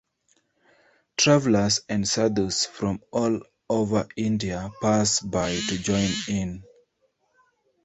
[1.15, 6.63] Travelers and sadhus from all over India pass by to join in.